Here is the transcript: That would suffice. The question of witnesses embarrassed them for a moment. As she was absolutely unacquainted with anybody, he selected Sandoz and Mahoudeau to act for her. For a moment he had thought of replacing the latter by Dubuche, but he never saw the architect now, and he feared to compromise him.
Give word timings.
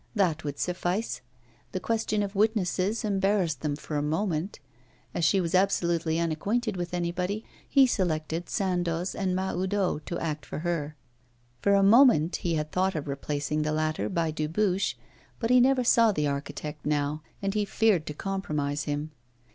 That 0.15 0.43
would 0.43 0.57
suffice. 0.57 1.21
The 1.73 1.79
question 1.79 2.23
of 2.23 2.33
witnesses 2.33 3.05
embarrassed 3.05 3.61
them 3.61 3.75
for 3.75 3.97
a 3.97 4.01
moment. 4.01 4.59
As 5.13 5.23
she 5.23 5.39
was 5.39 5.53
absolutely 5.53 6.17
unacquainted 6.19 6.75
with 6.75 6.95
anybody, 6.95 7.45
he 7.69 7.85
selected 7.85 8.49
Sandoz 8.49 9.13
and 9.13 9.35
Mahoudeau 9.35 9.99
to 9.99 10.17
act 10.17 10.43
for 10.43 10.57
her. 10.65 10.95
For 11.61 11.75
a 11.75 11.83
moment 11.83 12.37
he 12.37 12.55
had 12.55 12.71
thought 12.71 12.95
of 12.95 13.07
replacing 13.07 13.61
the 13.61 13.71
latter 13.73 14.09
by 14.09 14.31
Dubuche, 14.31 14.95
but 15.39 15.51
he 15.51 15.59
never 15.61 15.83
saw 15.83 16.11
the 16.11 16.25
architect 16.25 16.83
now, 16.83 17.21
and 17.39 17.53
he 17.53 17.63
feared 17.63 18.07
to 18.07 18.15
compromise 18.15 18.85
him. 18.85 19.11